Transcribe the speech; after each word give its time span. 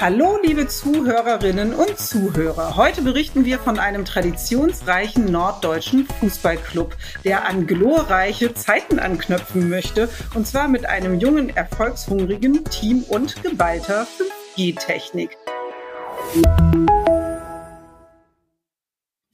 Hallo, 0.00 0.38
liebe 0.42 0.66
Zuhörerinnen 0.66 1.72
und 1.72 1.98
Zuhörer. 1.98 2.76
Heute 2.76 3.02
berichten 3.02 3.44
wir 3.44 3.58
von 3.58 3.78
einem 3.78 4.04
traditionsreichen 4.04 5.30
norddeutschen 5.30 6.06
Fußballclub, 6.06 6.96
der 7.24 7.48
an 7.48 7.66
glorreiche 7.66 8.52
Zeiten 8.54 8.98
anknüpfen 8.98 9.68
möchte, 9.68 10.08
und 10.34 10.46
zwar 10.46 10.68
mit 10.68 10.84
einem 10.84 11.20
jungen, 11.20 11.48
erfolgshungrigen 11.48 12.64
Team 12.64 13.04
und 13.08 13.42
geballter 13.42 14.06
5G-Technik. 14.56 15.38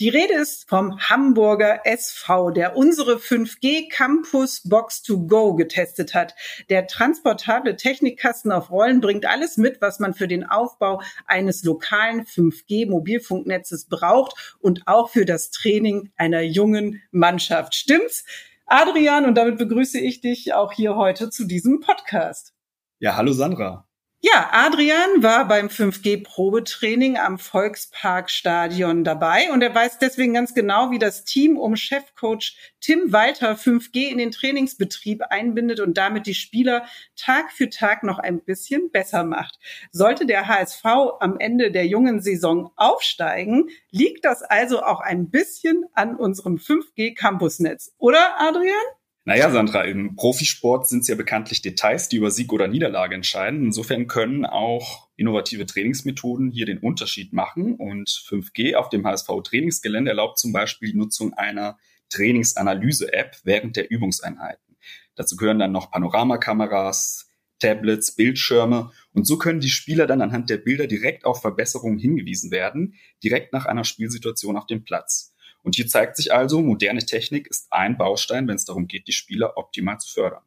Die 0.00 0.08
Rede 0.08 0.32
ist 0.32 0.66
vom 0.66 0.98
Hamburger 0.98 1.82
SV, 1.84 2.52
der 2.52 2.74
unsere 2.74 3.16
5G 3.16 3.90
Campus 3.90 4.62
Box 4.64 5.02
to 5.02 5.26
Go 5.26 5.54
getestet 5.54 6.14
hat. 6.14 6.34
Der 6.70 6.86
transportable 6.86 7.76
Technikkasten 7.76 8.50
auf 8.50 8.70
Rollen 8.70 9.02
bringt 9.02 9.26
alles 9.26 9.58
mit, 9.58 9.82
was 9.82 9.98
man 9.98 10.14
für 10.14 10.26
den 10.26 10.42
Aufbau 10.48 11.02
eines 11.26 11.64
lokalen 11.64 12.24
5G 12.24 12.88
Mobilfunknetzes 12.88 13.90
braucht 13.90 14.56
und 14.58 14.84
auch 14.86 15.10
für 15.10 15.26
das 15.26 15.50
Training 15.50 16.10
einer 16.16 16.40
jungen 16.40 17.02
Mannschaft. 17.10 17.74
Stimmt's? 17.74 18.24
Adrian, 18.64 19.26
und 19.26 19.34
damit 19.34 19.58
begrüße 19.58 20.00
ich 20.00 20.22
dich 20.22 20.54
auch 20.54 20.72
hier 20.72 20.96
heute 20.96 21.28
zu 21.28 21.44
diesem 21.44 21.80
Podcast. 21.80 22.54
Ja, 23.00 23.16
hallo 23.16 23.34
Sandra. 23.34 23.89
Ja, 24.22 24.50
Adrian 24.52 25.22
war 25.22 25.48
beim 25.48 25.68
5G-Probetraining 25.68 27.16
am 27.16 27.38
Volksparkstadion 27.38 29.02
dabei 29.02 29.50
und 29.50 29.62
er 29.62 29.74
weiß 29.74 29.98
deswegen 29.98 30.34
ganz 30.34 30.52
genau, 30.52 30.90
wie 30.90 30.98
das 30.98 31.24
Team 31.24 31.56
um 31.56 31.74
Chefcoach 31.74 32.54
Tim 32.82 33.14
Walter 33.14 33.52
5G 33.56 34.10
in 34.10 34.18
den 34.18 34.30
Trainingsbetrieb 34.30 35.22
einbindet 35.30 35.80
und 35.80 35.96
damit 35.96 36.26
die 36.26 36.34
Spieler 36.34 36.84
Tag 37.16 37.50
für 37.50 37.70
Tag 37.70 38.02
noch 38.02 38.18
ein 38.18 38.44
bisschen 38.44 38.90
besser 38.90 39.24
macht. 39.24 39.58
Sollte 39.90 40.26
der 40.26 40.48
HSV 40.48 40.84
am 41.20 41.38
Ende 41.38 41.70
der 41.70 41.86
jungen 41.86 42.20
Saison 42.20 42.72
aufsteigen, 42.76 43.70
liegt 43.90 44.26
das 44.26 44.42
also 44.42 44.82
auch 44.82 45.00
ein 45.00 45.30
bisschen 45.30 45.86
an 45.94 46.14
unserem 46.14 46.56
5G-Campusnetz, 46.56 47.94
oder 47.96 48.38
Adrian? 48.38 48.99
Naja, 49.24 49.50
Sandra, 49.50 49.82
im 49.82 50.16
Profisport 50.16 50.88
sind 50.88 51.00
es 51.00 51.08
ja 51.08 51.14
bekanntlich 51.14 51.60
Details, 51.60 52.08
die 52.08 52.16
über 52.16 52.30
Sieg 52.30 52.52
oder 52.52 52.68
Niederlage 52.68 53.14
entscheiden. 53.14 53.64
Insofern 53.64 54.06
können 54.06 54.46
auch 54.46 55.08
innovative 55.16 55.66
Trainingsmethoden 55.66 56.50
hier 56.50 56.64
den 56.64 56.78
Unterschied 56.78 57.34
machen. 57.34 57.74
Und 57.74 58.08
5G 58.08 58.76
auf 58.76 58.88
dem 58.88 59.06
HSV-Trainingsgelände 59.06 60.10
erlaubt 60.10 60.38
zum 60.38 60.52
Beispiel 60.52 60.92
die 60.92 60.98
Nutzung 60.98 61.34
einer 61.34 61.78
Trainingsanalyse-App 62.08 63.36
während 63.44 63.76
der 63.76 63.90
Übungseinheiten. 63.90 64.76
Dazu 65.16 65.36
gehören 65.36 65.58
dann 65.58 65.72
noch 65.72 65.90
Panoramakameras, 65.90 67.28
Tablets, 67.58 68.16
Bildschirme. 68.16 68.90
Und 69.12 69.26
so 69.26 69.36
können 69.36 69.60
die 69.60 69.68
Spieler 69.68 70.06
dann 70.06 70.22
anhand 70.22 70.48
der 70.48 70.56
Bilder 70.56 70.86
direkt 70.86 71.26
auf 71.26 71.42
Verbesserungen 71.42 71.98
hingewiesen 71.98 72.50
werden, 72.50 72.94
direkt 73.22 73.52
nach 73.52 73.66
einer 73.66 73.84
Spielsituation 73.84 74.56
auf 74.56 74.66
dem 74.66 74.82
Platz. 74.82 75.34
Und 75.62 75.76
hier 75.76 75.86
zeigt 75.86 76.16
sich 76.16 76.32
also, 76.32 76.60
moderne 76.60 77.04
Technik 77.04 77.48
ist 77.48 77.66
ein 77.70 77.96
Baustein, 77.98 78.48
wenn 78.48 78.56
es 78.56 78.64
darum 78.64 78.86
geht, 78.86 79.06
die 79.08 79.12
Spieler 79.12 79.56
optimal 79.56 79.98
zu 79.98 80.12
fördern. 80.12 80.42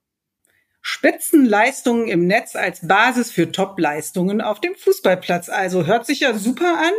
Spitzenleistungen 0.86 2.10
im 2.10 2.28
Netz 2.28 2.58
als 2.58 2.86
Basis 2.86 3.32
für 3.32 3.50
Top-Leistungen 3.52 4.42
auf 4.42 4.60
dem 4.60 4.76
Fußballplatz. 4.76 5.48
Also 5.48 5.86
hört 5.86 6.06
sich 6.06 6.20
ja 6.20 6.34
super 6.34 6.78
an. 6.78 6.92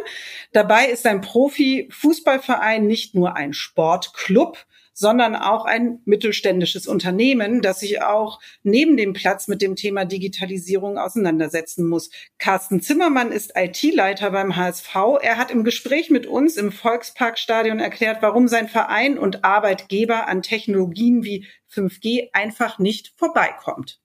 Dabei 0.52 0.86
ist 0.86 1.06
ein 1.06 1.20
Profi-Fußballverein 1.20 2.86
nicht 2.86 3.14
nur 3.14 3.36
ein 3.36 3.52
Sportclub, 3.52 4.64
sondern 4.94 5.34
auch 5.34 5.66
ein 5.66 6.00
mittelständisches 6.04 6.86
Unternehmen, 6.86 7.60
das 7.60 7.80
sich 7.80 8.00
auch 8.00 8.40
neben 8.62 8.96
dem 8.96 9.12
Platz 9.12 9.48
mit 9.48 9.60
dem 9.60 9.76
Thema 9.76 10.04
Digitalisierung 10.04 10.96
auseinandersetzen 10.96 11.86
muss. 11.86 12.10
Carsten 12.38 12.80
Zimmermann 12.80 13.32
ist 13.32 13.52
IT-Leiter 13.56 14.30
beim 14.30 14.56
HSV. 14.56 14.94
Er 15.20 15.36
hat 15.36 15.50
im 15.50 15.64
Gespräch 15.64 16.10
mit 16.10 16.26
uns 16.26 16.56
im 16.56 16.72
Volksparkstadion 16.72 17.80
erklärt, 17.80 18.22
warum 18.22 18.48
sein 18.48 18.68
Verein 18.68 19.18
und 19.18 19.44
Arbeitgeber 19.44 20.28
an 20.28 20.42
Technologien 20.42 21.24
wie 21.24 21.46
5G 21.72 22.28
einfach 22.32 22.78
nicht 22.78 23.12
vorbeikommt. 23.16 24.03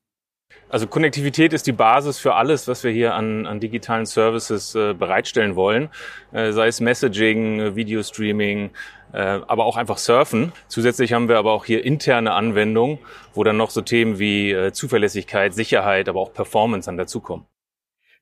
Also 0.69 0.85
Konnektivität 0.85 1.51
ist 1.53 1.65
die 1.65 1.71
Basis 1.71 2.19
für 2.19 2.35
alles, 2.35 2.67
was 2.67 2.83
wir 2.83 2.91
hier 2.91 3.15
an, 3.15 3.47
an 3.47 3.59
digitalen 3.59 4.05
Services 4.05 4.75
äh, 4.75 4.93
bereitstellen 4.93 5.55
wollen, 5.55 5.89
äh, 6.31 6.51
sei 6.51 6.67
es 6.67 6.79
Messaging, 6.79 7.59
äh, 7.59 7.75
Videostreaming, 7.75 8.69
äh, 9.11 9.17
aber 9.17 9.65
auch 9.65 9.77
einfach 9.77 9.97
Surfen. 9.97 10.51
Zusätzlich 10.67 11.13
haben 11.13 11.27
wir 11.27 11.39
aber 11.39 11.53
auch 11.53 11.65
hier 11.65 11.83
interne 11.83 12.33
Anwendungen, 12.33 12.99
wo 13.33 13.43
dann 13.43 13.57
noch 13.57 13.71
so 13.71 13.81
Themen 13.81 14.19
wie 14.19 14.51
äh, 14.51 14.71
Zuverlässigkeit, 14.71 15.55
Sicherheit, 15.55 16.07
aber 16.07 16.19
auch 16.19 16.33
Performance 16.33 16.85
dann 16.85 16.97
dazukommen. 16.97 17.47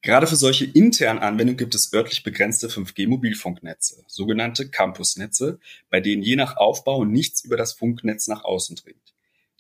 Gerade 0.01 0.27
für 0.27 0.35
solche 0.38 0.63
internen 0.63 1.19
Anwendungen 1.19 1.57
gibt 1.57 1.75
es 1.75 1.91
örtlich 1.91 2.23
begrenzte 2.23 2.67
5G-Mobilfunknetze, 2.67 4.05
sogenannte 4.07 4.69
Campusnetze, 4.69 5.59
bei 5.89 5.99
denen 5.99 6.21
je 6.21 6.38
nach 6.38 6.55
Aufbau 6.55 7.03
nichts 7.03 7.44
über 7.44 7.57
das 7.57 7.73
Funknetz 7.73 8.27
nach 8.27 8.45
außen 8.45 8.77
dringt. 8.77 9.06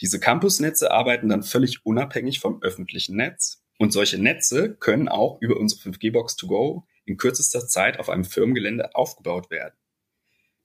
Diese 0.01 0.19
Campusnetze 0.19 0.91
arbeiten 0.91 1.29
dann 1.29 1.43
völlig 1.43 1.85
unabhängig 1.85 2.39
vom 2.39 2.61
öffentlichen 2.61 3.15
Netz. 3.15 3.63
Und 3.79 3.93
solche 3.93 4.17
Netze 4.17 4.75
können 4.75 5.07
auch 5.07 5.39
über 5.41 5.57
unsere 5.57 5.81
5G-Box 5.81 6.35
to 6.35 6.47
go 6.47 6.87
in 7.05 7.17
kürzester 7.17 7.67
Zeit 7.67 7.99
auf 7.99 8.09
einem 8.09 8.25
Firmengelände 8.25 8.95
aufgebaut 8.95 9.49
werden. 9.49 9.75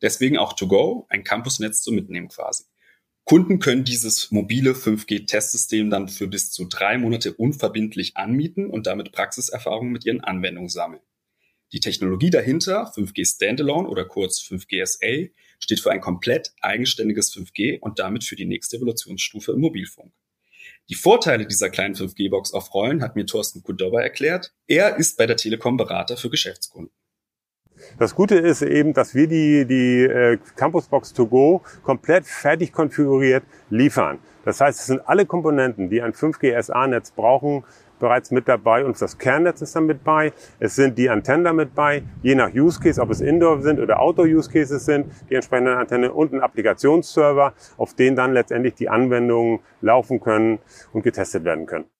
Deswegen 0.03 0.39
auch 0.39 0.55
to 0.55 0.67
go, 0.67 1.07
ein 1.09 1.23
Campusnetz 1.23 1.83
zum 1.83 1.95
Mitnehmen 1.95 2.29
quasi. 2.29 2.65
Kunden 3.25 3.61
können 3.61 3.85
dieses 3.85 4.33
mobile 4.33 4.73
5G-Testsystem 4.73 5.91
dann 5.91 6.09
für 6.09 6.27
bis 6.27 6.51
zu 6.51 6.65
drei 6.65 6.99
Monate 6.99 7.33
unverbindlich 7.35 8.17
anmieten 8.17 8.69
und 8.69 8.89
damit 8.89 9.13
Praxiserfahrungen 9.13 9.93
mit 9.93 10.05
ihren 10.05 10.23
Anwendungen 10.23 10.69
sammeln. 10.69 11.03
Die 11.73 11.81
Technologie 11.81 12.29
dahinter, 12.29 12.93
5G 12.95 13.27
Standalone 13.27 13.89
oder 13.89 14.05
kurz 14.05 14.41
5GSA, 14.41 15.31
steht 15.59 15.81
für 15.81 15.91
ein 15.91 16.03
komplett 16.03 16.53
eigenständiges 16.61 17.35
5G 17.35 17.81
und 17.81 17.99
damit 17.99 18.25
für 18.25 18.37
die 18.37 18.45
nächste 18.45 18.77
Evolutionsstufe 18.77 19.53
im 19.53 19.61
Mobilfunk. 19.61 20.13
Die 20.91 20.95
Vorteile 20.95 21.47
dieser 21.47 21.71
kleinen 21.71 21.95
5G-Box 21.95 22.53
auf 22.53 22.75
Rollen 22.75 23.03
hat 23.03 23.17
mir 23.17 23.25
Thorsten 23.25 23.63
Kudowa 23.63 24.03
erklärt. 24.03 24.53
Er 24.67 24.97
ist 24.97 25.17
bei 25.17 25.27
der 25.27 25.37
Telekom 25.37 25.79
Berater 25.79 26.19
für 26.19 26.29
Geschäftskunden. 26.29 26.93
Das 27.99 28.15
Gute 28.15 28.37
ist 28.37 28.63
eben, 28.63 28.93
dass 28.93 29.15
wir 29.15 29.27
die, 29.27 29.65
die 29.67 30.03
äh, 30.03 30.39
Campusbox 30.57 31.15
to 31.15 31.27
go 31.27 31.63
komplett 31.83 32.27
fertig 32.27 32.73
konfiguriert 32.73 33.45
liefern. 33.71 34.19
Das 34.45 34.61
heißt, 34.61 34.81
es 34.81 34.87
sind 34.87 35.01
alle 35.09 35.25
Komponenten, 35.25 35.89
die 35.89 36.03
ein 36.03 36.13
5G 36.13 36.61
SA-Netz 36.61 37.13
brauchen, 37.13 37.65
bereits 38.03 38.33
mit 38.33 38.49
dabei 38.49 38.85
und 38.85 39.01
das 39.01 39.17
Kernnetz 39.17 39.63
ist 39.63 39.77
dann 39.77 39.87
mit 39.87 40.03
bei. 40.03 40.33
Es 40.59 40.75
sind 40.75 40.99
die 40.99 41.09
Antennen 41.09 41.45
da 41.45 41.53
mit 41.53 41.75
bei, 41.75 42.03
je 42.23 42.35
nach 42.35 42.53
Use 42.53 42.81
Case, 42.81 43.01
ob 43.01 43.11
es 43.11 43.21
Indoor 43.21 43.63
sind 43.63 43.79
oder 43.79 44.01
Outdoor 44.01 44.27
Use 44.27 44.51
Cases 44.51 44.85
sind, 44.85 45.07
die 45.31 45.37
entsprechenden 45.37 45.75
Antennen 45.75 46.11
und 46.11 46.33
ein 46.35 46.41
Applikationsserver, 46.41 47.55
auf 47.77 47.95
den 47.95 48.17
dann 48.17 48.33
letztendlich 48.33 48.75
die 48.75 48.89
Anwendungen 48.89 49.61
laufen 49.81 50.21
können 50.21 50.59
und 50.93 51.03
getestet 51.03 51.45
werden 51.45 51.67
können. 51.67 51.92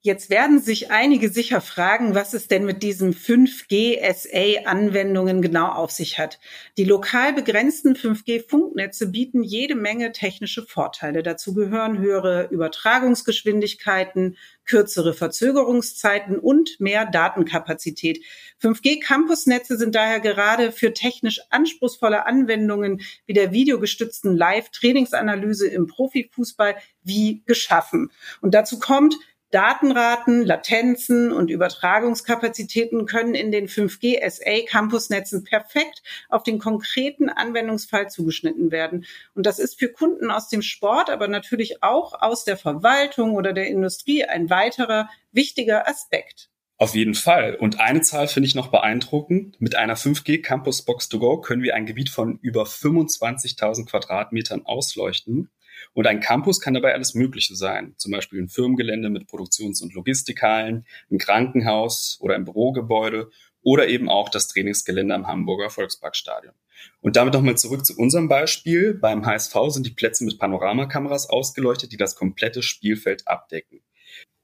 Jetzt 0.00 0.30
werden 0.30 0.60
sich 0.60 0.92
einige 0.92 1.28
sicher 1.28 1.60
fragen, 1.60 2.14
was 2.14 2.32
es 2.32 2.46
denn 2.46 2.64
mit 2.64 2.84
diesen 2.84 3.12
5G-SA-Anwendungen 3.12 5.42
genau 5.42 5.72
auf 5.72 5.90
sich 5.90 6.20
hat. 6.20 6.38
Die 6.76 6.84
lokal 6.84 7.32
begrenzten 7.32 7.96
5G-Funknetze 7.96 9.08
bieten 9.08 9.42
jede 9.42 9.74
Menge 9.74 10.12
technische 10.12 10.64
Vorteile. 10.64 11.24
Dazu 11.24 11.52
gehören 11.52 11.98
höhere 11.98 12.46
Übertragungsgeschwindigkeiten, 12.52 14.36
kürzere 14.64 15.14
Verzögerungszeiten 15.14 16.38
und 16.38 16.78
mehr 16.78 17.04
Datenkapazität. 17.04 18.24
5G-Campusnetze 18.62 19.76
sind 19.76 19.96
daher 19.96 20.20
gerade 20.20 20.70
für 20.70 20.94
technisch 20.94 21.40
anspruchsvolle 21.50 22.24
Anwendungen 22.24 23.00
wie 23.26 23.32
der 23.32 23.50
videogestützten 23.50 24.36
Live-Trainingsanalyse 24.36 25.66
im 25.66 25.88
Profifußball 25.88 26.76
wie 27.02 27.42
geschaffen. 27.46 28.12
Und 28.40 28.54
dazu 28.54 28.78
kommt, 28.78 29.16
Datenraten, 29.50 30.44
Latenzen 30.44 31.32
und 31.32 31.50
Übertragungskapazitäten 31.50 33.06
können 33.06 33.34
in 33.34 33.50
den 33.50 33.66
5G 33.66 34.18
SA 34.28 34.66
Campusnetzen 34.66 35.44
perfekt 35.44 36.02
auf 36.28 36.42
den 36.42 36.58
konkreten 36.58 37.30
Anwendungsfall 37.30 38.10
zugeschnitten 38.10 38.70
werden. 38.70 39.06
Und 39.34 39.46
das 39.46 39.58
ist 39.58 39.78
für 39.78 39.88
Kunden 39.88 40.30
aus 40.30 40.48
dem 40.48 40.62
Sport, 40.62 41.08
aber 41.08 41.28
natürlich 41.28 41.82
auch 41.82 42.20
aus 42.20 42.44
der 42.44 42.58
Verwaltung 42.58 43.34
oder 43.34 43.52
der 43.52 43.68
Industrie 43.68 44.24
ein 44.24 44.50
weiterer 44.50 45.08
wichtiger 45.32 45.88
Aspekt. 45.88 46.50
Auf 46.76 46.94
jeden 46.94 47.14
Fall. 47.14 47.56
Und 47.56 47.80
eine 47.80 48.02
Zahl 48.02 48.28
finde 48.28 48.46
ich 48.46 48.54
noch 48.54 48.68
beeindruckend. 48.68 49.60
Mit 49.60 49.74
einer 49.74 49.96
5G 49.96 50.42
Campus 50.42 50.82
Box 50.82 51.08
to 51.08 51.18
Go 51.18 51.40
können 51.40 51.62
wir 51.62 51.74
ein 51.74 51.86
Gebiet 51.86 52.08
von 52.08 52.38
über 52.40 52.62
25.000 52.64 53.86
Quadratmetern 53.86 54.64
ausleuchten 54.64 55.50
und 55.92 56.06
ein 56.06 56.20
Campus 56.20 56.60
kann 56.60 56.74
dabei 56.74 56.94
alles 56.94 57.14
Mögliche 57.14 57.56
sein, 57.56 57.94
zum 57.96 58.12
Beispiel 58.12 58.40
ein 58.40 58.48
Firmengelände 58.48 59.10
mit 59.10 59.26
Produktions- 59.26 59.82
und 59.82 59.94
Logistikhallen, 59.94 60.86
ein 61.10 61.18
Krankenhaus 61.18 62.18
oder 62.20 62.34
ein 62.34 62.44
Bürogebäude 62.44 63.30
oder 63.62 63.88
eben 63.88 64.08
auch 64.08 64.28
das 64.28 64.48
Trainingsgelände 64.48 65.14
am 65.14 65.26
Hamburger 65.26 65.70
Volksparkstadion. 65.70 66.54
Und 67.00 67.16
damit 67.16 67.34
nochmal 67.34 67.58
zurück 67.58 67.84
zu 67.84 67.96
unserem 67.96 68.28
Beispiel. 68.28 68.94
Beim 68.94 69.26
HSV 69.26 69.54
sind 69.68 69.86
die 69.86 69.90
Plätze 69.90 70.24
mit 70.24 70.38
Panoramakameras 70.38 71.28
ausgeleuchtet, 71.28 71.92
die 71.92 71.96
das 71.96 72.14
komplette 72.14 72.62
Spielfeld 72.62 73.26
abdecken. 73.26 73.80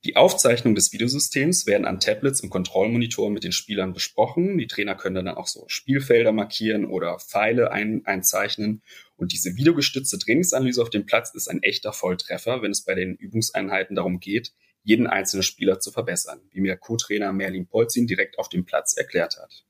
Die 0.04 0.16
Aufzeichnungen 0.16 0.74
des 0.74 0.92
Videosystems 0.92 1.66
werden 1.66 1.86
an 1.86 1.98
Tablets 1.98 2.42
und 2.42 2.50
Kontrollmonitoren 2.50 3.32
mit 3.32 3.42
den 3.42 3.52
Spielern 3.52 3.94
besprochen. 3.94 4.58
Die 4.58 4.66
Trainer 4.66 4.96
können 4.96 5.14
dann 5.14 5.28
auch 5.28 5.46
so 5.46 5.64
Spielfelder 5.66 6.30
markieren 6.30 6.84
oder 6.84 7.18
Pfeile 7.18 7.72
ein, 7.72 8.02
einzeichnen. 8.04 8.82
Und 9.16 9.32
diese 9.32 9.54
videogestützte 9.54 10.18
Trainingsanalyse 10.18 10.82
auf 10.82 10.90
dem 10.90 11.06
Platz 11.06 11.32
ist 11.34 11.48
ein 11.48 11.62
echter 11.62 11.92
Volltreffer, 11.92 12.62
wenn 12.62 12.72
es 12.72 12.84
bei 12.84 12.94
den 12.94 13.14
Übungseinheiten 13.14 13.96
darum 13.96 14.20
geht, 14.20 14.52
jeden 14.82 15.06
einzelnen 15.06 15.42
Spieler 15.42 15.80
zu 15.80 15.90
verbessern, 15.92 16.40
wie 16.50 16.60
mir 16.60 16.76
Co-Trainer 16.76 17.32
Merlin 17.32 17.66
Polzin 17.66 18.06
direkt 18.06 18.38
auf 18.38 18.48
dem 18.48 18.64
Platz 18.64 18.94
erklärt 18.94 19.36
hat. 19.38 19.64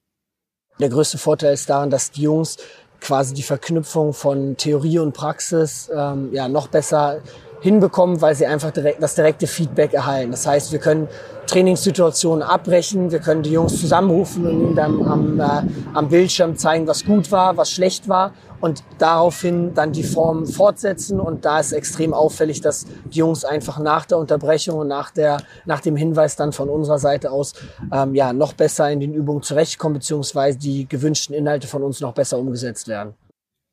Der 0.80 0.88
größte 0.88 1.18
Vorteil 1.18 1.54
ist 1.54 1.70
daran, 1.70 1.90
dass 1.90 2.10
die 2.10 2.22
Jungs 2.22 2.56
quasi 3.00 3.34
die 3.34 3.42
Verknüpfung 3.42 4.12
von 4.12 4.56
Theorie 4.56 4.98
und 4.98 5.12
Praxis 5.12 5.90
ähm, 5.94 6.32
ja 6.32 6.48
noch 6.48 6.68
besser 6.68 7.22
hinbekommen, 7.64 8.20
weil 8.20 8.34
sie 8.34 8.44
einfach 8.44 8.72
direkt, 8.72 9.02
das 9.02 9.14
direkte 9.14 9.46
Feedback 9.46 9.94
erhalten. 9.94 10.32
Das 10.32 10.46
heißt, 10.46 10.70
wir 10.70 10.78
können 10.80 11.08
Trainingssituationen 11.46 12.42
abbrechen, 12.42 13.10
wir 13.10 13.20
können 13.20 13.42
die 13.42 13.52
Jungs 13.52 13.80
zusammenrufen 13.80 14.46
und 14.46 14.60
ihnen 14.60 14.74
dann 14.76 15.02
am, 15.02 15.40
äh, 15.40 15.62
am 15.94 16.08
Bildschirm 16.10 16.58
zeigen, 16.58 16.86
was 16.86 17.06
gut 17.06 17.32
war, 17.32 17.56
was 17.56 17.70
schlecht 17.70 18.06
war 18.06 18.34
und 18.60 18.84
daraufhin 18.98 19.72
dann 19.72 19.92
die 19.92 20.02
Form 20.02 20.46
fortsetzen. 20.46 21.18
Und 21.18 21.46
da 21.46 21.58
ist 21.58 21.72
extrem 21.72 22.12
auffällig, 22.12 22.60
dass 22.60 22.86
die 23.06 23.20
Jungs 23.20 23.46
einfach 23.46 23.78
nach 23.78 24.04
der 24.04 24.18
Unterbrechung 24.18 24.80
und 24.80 24.88
nach, 24.88 25.10
der, 25.10 25.38
nach 25.64 25.80
dem 25.80 25.96
Hinweis 25.96 26.36
dann 26.36 26.52
von 26.52 26.68
unserer 26.68 26.98
Seite 26.98 27.30
aus 27.30 27.54
ähm, 27.90 28.14
ja, 28.14 28.34
noch 28.34 28.52
besser 28.52 28.90
in 28.90 29.00
den 29.00 29.14
Übungen 29.14 29.42
zurechtkommen, 29.42 29.94
beziehungsweise 29.94 30.58
die 30.58 30.86
gewünschten 30.86 31.34
Inhalte 31.34 31.66
von 31.66 31.82
uns 31.82 32.02
noch 32.02 32.12
besser 32.12 32.36
umgesetzt 32.36 32.88
werden. 32.88 33.14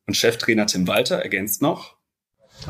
Und 0.08 0.16
Cheftrainer 0.16 0.66
Tim 0.66 0.88
Walter 0.88 1.18
ergänzt 1.18 1.62
noch, 1.62 1.98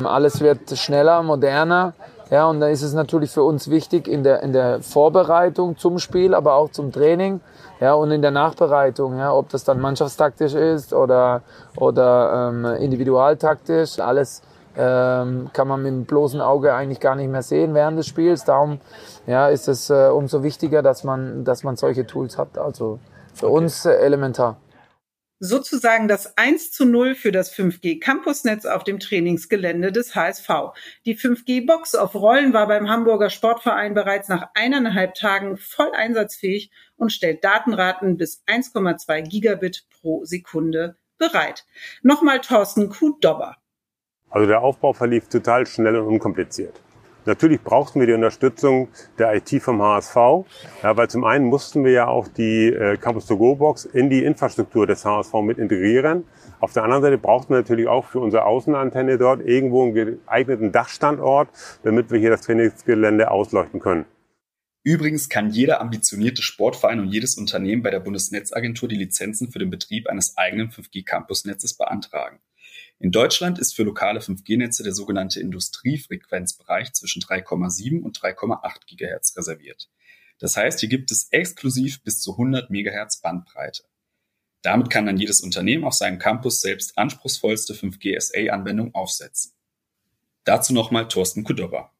alles 0.04 0.40
wird 0.40 0.76
schneller, 0.76 1.22
moderner. 1.22 1.94
Ja, 2.30 2.46
und 2.46 2.60
da 2.60 2.68
ist 2.68 2.82
es 2.82 2.94
natürlich 2.94 3.30
für 3.30 3.42
uns 3.42 3.68
wichtig 3.68 4.08
in 4.08 4.22
der, 4.22 4.42
in 4.42 4.54
der 4.54 4.80
Vorbereitung 4.80 5.76
zum 5.76 5.98
Spiel, 5.98 6.34
aber 6.34 6.54
auch 6.54 6.70
zum 6.70 6.90
Training. 6.90 7.40
Ja, 7.78 7.94
und 7.94 8.10
in 8.10 8.22
der 8.22 8.30
Nachbereitung, 8.30 9.18
ja, 9.18 9.34
ob 9.34 9.50
das 9.50 9.64
dann 9.64 9.80
mannschaftstaktisch 9.80 10.54
ist 10.54 10.94
oder, 10.94 11.42
oder 11.76 12.48
ähm, 12.48 12.64
individualtaktisch, 12.64 13.98
alles 13.98 14.40
ähm, 14.78 15.50
kann 15.52 15.68
man 15.68 15.82
mit 15.82 15.92
dem 15.92 16.04
bloßen 16.06 16.40
Auge 16.40 16.72
eigentlich 16.72 17.00
gar 17.00 17.16
nicht 17.16 17.28
mehr 17.28 17.42
sehen 17.42 17.74
während 17.74 17.98
des 17.98 18.06
Spiels. 18.06 18.44
Darum 18.44 18.80
ja, 19.26 19.48
ist 19.48 19.68
es 19.68 19.90
äh, 19.90 20.08
umso 20.08 20.42
wichtiger, 20.42 20.80
dass 20.82 21.04
man, 21.04 21.44
dass 21.44 21.64
man 21.64 21.76
solche 21.76 22.06
Tools 22.06 22.38
hat. 22.38 22.56
Also 22.56 22.98
für 23.34 23.46
okay. 23.46 23.56
uns 23.56 23.84
äh, 23.84 23.92
elementar 23.96 24.56
sozusagen 25.44 26.06
das 26.06 26.38
1 26.38 26.70
zu 26.70 26.86
0 26.86 27.16
für 27.16 27.32
das 27.32 27.52
5G 27.52 27.98
Campusnetz 28.00 28.64
auf 28.64 28.84
dem 28.84 29.00
Trainingsgelände 29.00 29.90
des 29.90 30.14
HSV. 30.14 30.48
Die 31.04 31.18
5G 31.18 31.66
Box 31.66 31.96
auf 31.96 32.14
Rollen 32.14 32.52
war 32.52 32.68
beim 32.68 32.88
Hamburger 32.88 33.28
Sportverein 33.28 33.92
bereits 33.92 34.28
nach 34.28 34.50
eineinhalb 34.54 35.14
Tagen 35.14 35.56
voll 35.56 35.90
einsatzfähig 35.92 36.70
und 36.96 37.10
stellt 37.10 37.42
Datenraten 37.42 38.16
bis 38.16 38.44
1,2 38.46 39.22
Gigabit 39.22 39.84
pro 39.90 40.24
Sekunde 40.24 40.96
bereit. 41.18 41.66
Nochmal 42.02 42.40
Thorsten 42.40 42.88
Kuh-Dobber. 42.88 43.56
Also 44.30 44.46
der 44.46 44.62
Aufbau 44.62 44.92
verlief 44.92 45.28
total 45.28 45.66
schnell 45.66 45.96
und 45.96 46.06
unkompliziert. 46.06 46.80
Natürlich 47.24 47.62
brauchten 47.62 48.00
wir 48.00 48.06
die 48.06 48.14
Unterstützung 48.14 48.88
der 49.18 49.34
IT 49.34 49.62
vom 49.62 49.80
HSV, 49.80 50.16
ja, 50.82 50.96
weil 50.96 51.08
zum 51.08 51.24
einen 51.24 51.44
mussten 51.44 51.84
wir 51.84 51.92
ja 51.92 52.06
auch 52.08 52.26
die 52.26 52.66
äh, 52.66 52.96
Campus 52.96 53.26
to 53.26 53.36
Go 53.36 53.54
Box 53.54 53.84
in 53.84 54.10
die 54.10 54.24
Infrastruktur 54.24 54.86
des 54.86 55.04
HSV 55.04 55.32
mit 55.42 55.58
integrieren. 55.58 56.24
Auf 56.58 56.72
der 56.72 56.82
anderen 56.82 57.02
Seite 57.02 57.18
brauchten 57.18 57.50
wir 57.50 57.58
natürlich 57.58 57.86
auch 57.86 58.06
für 58.06 58.18
unsere 58.18 58.44
Außenantenne 58.44 59.18
dort 59.18 59.40
irgendwo 59.40 59.84
einen 59.84 59.94
geeigneten 59.94 60.72
Dachstandort, 60.72 61.48
damit 61.84 62.10
wir 62.10 62.18
hier 62.18 62.30
das 62.30 62.42
Trainingsgelände 62.42 63.30
ausleuchten 63.30 63.78
können. 63.78 64.04
Übrigens 64.84 65.28
kann 65.28 65.50
jeder 65.50 65.80
ambitionierte 65.80 66.42
Sportverein 66.42 66.98
und 66.98 67.08
jedes 67.08 67.36
Unternehmen 67.36 67.82
bei 67.82 67.90
der 67.90 68.00
Bundesnetzagentur 68.00 68.88
die 68.88 68.96
Lizenzen 68.96 69.52
für 69.52 69.60
den 69.60 69.70
Betrieb 69.70 70.08
eines 70.08 70.36
eigenen 70.36 70.70
5G-Campusnetzes 70.70 71.74
beantragen. 71.74 72.40
In 72.98 73.10
Deutschland 73.10 73.58
ist 73.58 73.74
für 73.74 73.82
lokale 73.82 74.20
5G-Netze 74.20 74.82
der 74.82 74.94
sogenannte 74.94 75.40
Industriefrequenzbereich 75.40 76.92
zwischen 76.92 77.22
3,7 77.22 78.00
und 78.00 78.18
3,8 78.18 78.86
GHz 78.86 79.36
reserviert. 79.36 79.90
Das 80.38 80.56
heißt, 80.56 80.80
hier 80.80 80.88
gibt 80.88 81.10
es 81.10 81.28
exklusiv 81.30 82.02
bis 82.02 82.20
zu 82.20 82.32
100 82.32 82.70
MHz 82.70 83.20
Bandbreite. 83.20 83.84
Damit 84.62 84.90
kann 84.90 85.06
dann 85.06 85.16
jedes 85.16 85.40
Unternehmen 85.40 85.84
auf 85.84 85.94
seinem 85.94 86.18
Campus 86.18 86.60
selbst 86.60 86.96
anspruchsvollste 86.96 87.74
5G 87.74 88.18
SA-Anwendung 88.18 88.94
aufsetzen. 88.94 89.52
Dazu 90.44 90.72
nochmal 90.72 91.08
Thorsten 91.08 91.44
Kudowa. 91.44 91.92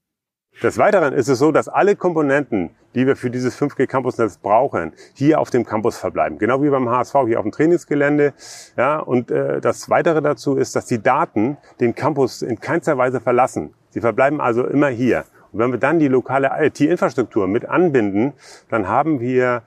Des 0.62 0.78
Weiteren 0.78 1.12
ist 1.12 1.28
es 1.28 1.40
so, 1.40 1.50
dass 1.50 1.66
alle 1.66 1.96
Komponenten, 1.96 2.70
die 2.94 3.04
wir 3.04 3.16
für 3.16 3.30
dieses 3.30 3.60
5G 3.60 3.88
Campusnetz 3.88 4.36
brauchen, 4.36 4.92
hier 5.12 5.40
auf 5.40 5.50
dem 5.50 5.66
Campus 5.66 5.96
verbleiben. 5.96 6.38
Genau 6.38 6.62
wie 6.62 6.70
beim 6.70 6.88
HSV 6.88 7.14
hier 7.26 7.40
auf 7.40 7.44
dem 7.44 7.50
Trainingsgelände. 7.50 8.32
Ja, 8.76 9.00
und 9.00 9.32
äh, 9.32 9.60
das 9.60 9.90
Weitere 9.90 10.22
dazu 10.22 10.56
ist, 10.56 10.76
dass 10.76 10.86
die 10.86 11.02
Daten 11.02 11.56
den 11.80 11.96
Campus 11.96 12.42
in 12.42 12.60
keinster 12.60 12.96
Weise 12.96 13.20
verlassen. 13.20 13.74
Sie 13.90 14.00
verbleiben 14.00 14.40
also 14.40 14.64
immer 14.64 14.86
hier. 14.86 15.24
Und 15.50 15.58
wenn 15.58 15.72
wir 15.72 15.78
dann 15.78 15.98
die 15.98 16.06
lokale 16.06 16.52
IT-Infrastruktur 16.60 17.48
mit 17.48 17.68
anbinden, 17.68 18.32
dann 18.68 18.86
haben 18.86 19.18
wir 19.18 19.62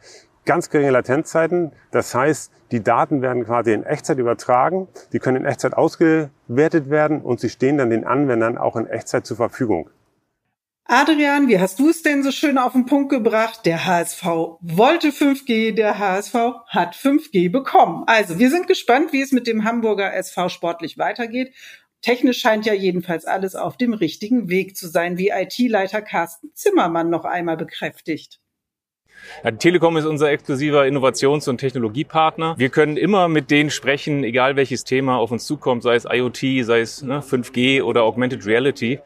ganz 0.45 0.69
geringe 0.69 0.91
Latenzzeiten. 0.91 1.73
Das 1.91 2.15
heißt, 2.15 2.53
die 2.71 2.81
Daten 2.81 3.21
werden 3.21 3.43
quasi 3.43 3.73
in 3.73 3.83
Echtzeit 3.83 4.17
übertragen, 4.17 4.87
die 5.11 5.19
können 5.19 5.37
in 5.37 5.45
Echtzeit 5.45 5.73
ausgewertet 5.73 6.89
werden 6.89 7.21
und 7.21 7.41
sie 7.41 7.49
stehen 7.49 7.77
dann 7.77 7.89
den 7.89 8.05
Anwendern 8.05 8.57
auch 8.57 8.77
in 8.77 8.87
Echtzeit 8.87 9.25
zur 9.25 9.35
Verfügung. 9.35 9.89
Adrian, 10.87 11.47
wie 11.47 11.59
hast 11.59 11.79
du 11.79 11.89
es 11.89 12.03
denn 12.03 12.21
so 12.21 12.29
schön 12.29 12.59
auf 12.59 12.73
den 12.73 12.85
Punkt 12.85 13.09
gebracht? 13.09 13.61
Der 13.65 13.87
HSV 13.87 14.23
wollte 14.61 15.09
5G, 15.09 15.73
der 15.73 15.97
HSV 15.97 16.35
hat 16.67 16.95
5G 16.95 17.51
bekommen. 17.51 18.03
Also, 18.05 18.37
wir 18.37 18.51
sind 18.51 18.67
gespannt, 18.67 19.11
wie 19.11 19.21
es 19.21 19.31
mit 19.31 19.47
dem 19.47 19.63
Hamburger 19.63 20.13
SV 20.13 20.47
sportlich 20.49 20.99
weitergeht. 20.99 21.55
Technisch 22.03 22.39
scheint 22.39 22.67
ja 22.67 22.73
jedenfalls 22.75 23.25
alles 23.25 23.55
auf 23.55 23.77
dem 23.77 23.93
richtigen 23.93 24.47
Weg 24.47 24.77
zu 24.77 24.87
sein, 24.87 25.17
wie 25.17 25.29
IT-Leiter 25.29 26.03
Carsten 26.03 26.51
Zimmermann 26.53 27.09
noch 27.09 27.25
einmal 27.25 27.57
bekräftigt. 27.57 28.39
Ja, 29.43 29.49
die 29.49 29.57
Telekom 29.57 29.97
ist 29.97 30.05
unser 30.05 30.29
exklusiver 30.29 30.85
Innovations- 30.85 31.47
und 31.47 31.57
Technologiepartner. 31.57 32.59
Wir 32.59 32.69
können 32.69 32.97
immer 32.97 33.27
mit 33.27 33.49
denen 33.49 33.71
sprechen, 33.71 34.23
egal 34.23 34.55
welches 34.55 34.83
Thema 34.83 35.17
auf 35.17 35.31
uns 35.31 35.47
zukommt, 35.47 35.81
sei 35.81 35.95
es 35.95 36.05
IoT, 36.05 36.63
sei 36.63 36.81
es 36.81 37.01
ne, 37.01 37.21
5G 37.21 37.81
oder 37.81 38.03
Augmented 38.03 38.45
Reality. 38.45 38.99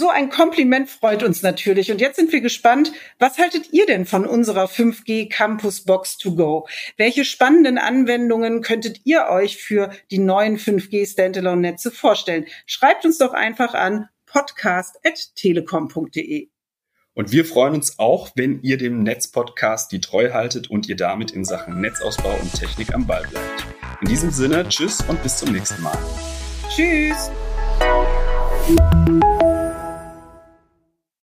So 0.00 0.08
ein 0.08 0.30
Kompliment 0.30 0.88
freut 0.88 1.22
uns 1.22 1.42
natürlich. 1.42 1.92
Und 1.92 2.00
jetzt 2.00 2.16
sind 2.16 2.32
wir 2.32 2.40
gespannt, 2.40 2.90
was 3.18 3.36
haltet 3.36 3.74
ihr 3.74 3.84
denn 3.84 4.06
von 4.06 4.24
unserer 4.24 4.64
5G 4.64 5.28
Campus 5.28 5.82
Box 5.82 6.16
to 6.16 6.34
Go? 6.34 6.66
Welche 6.96 7.26
spannenden 7.26 7.76
Anwendungen 7.76 8.62
könntet 8.62 9.02
ihr 9.04 9.26
euch 9.28 9.58
für 9.58 9.90
die 10.10 10.16
neuen 10.16 10.56
5G 10.56 11.06
Standalone 11.06 11.60
Netze 11.60 11.90
vorstellen? 11.90 12.46
Schreibt 12.64 13.04
uns 13.04 13.18
doch 13.18 13.34
einfach 13.34 13.74
an 13.74 14.08
podcast.telekom.de. 14.24 16.48
Und 17.12 17.30
wir 17.30 17.44
freuen 17.44 17.74
uns 17.74 17.98
auch, 17.98 18.30
wenn 18.36 18.62
ihr 18.62 18.78
dem 18.78 19.02
Netzpodcast 19.02 19.92
die 19.92 20.00
Treu 20.00 20.32
haltet 20.32 20.70
und 20.70 20.88
ihr 20.88 20.96
damit 20.96 21.32
in 21.32 21.44
Sachen 21.44 21.78
Netzausbau 21.78 22.38
und 22.40 22.54
Technik 22.54 22.94
am 22.94 23.06
Ball 23.06 23.26
bleibt. 23.30 23.66
In 24.00 24.08
diesem 24.08 24.30
Sinne, 24.30 24.66
tschüss 24.66 25.02
und 25.06 25.22
bis 25.22 25.36
zum 25.36 25.52
nächsten 25.52 25.82
Mal. 25.82 25.98
Tschüss. 26.74 27.30